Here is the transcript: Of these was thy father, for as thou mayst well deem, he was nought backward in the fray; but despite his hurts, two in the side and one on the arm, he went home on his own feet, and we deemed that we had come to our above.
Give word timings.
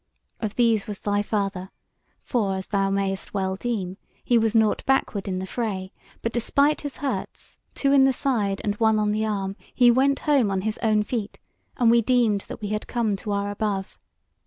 Of 0.39 0.55
these 0.55 0.87
was 0.87 0.97
thy 0.97 1.21
father, 1.21 1.69
for 2.23 2.55
as 2.55 2.65
thou 2.69 2.89
mayst 2.89 3.35
well 3.35 3.55
deem, 3.55 3.97
he 4.23 4.35
was 4.35 4.55
nought 4.55 4.83
backward 4.87 5.27
in 5.27 5.37
the 5.37 5.45
fray; 5.45 5.91
but 6.23 6.33
despite 6.33 6.81
his 6.81 6.97
hurts, 6.97 7.59
two 7.75 7.93
in 7.93 8.05
the 8.05 8.11
side 8.11 8.61
and 8.63 8.73
one 8.77 8.97
on 8.97 9.11
the 9.11 9.27
arm, 9.27 9.55
he 9.71 9.91
went 9.91 10.21
home 10.21 10.49
on 10.49 10.61
his 10.61 10.79
own 10.79 11.03
feet, 11.03 11.37
and 11.77 11.91
we 11.91 12.01
deemed 12.01 12.45
that 12.47 12.61
we 12.61 12.69
had 12.69 12.87
come 12.87 13.15
to 13.17 13.31
our 13.31 13.51
above. 13.51 13.99